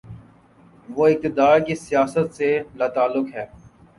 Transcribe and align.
وہ 0.89 1.07
اقتدار 1.07 1.59
کی 1.59 1.75
سیاست 1.75 2.33
سے 2.35 2.49
لاتعلق 2.75 3.35
ہے۔ 3.35 3.45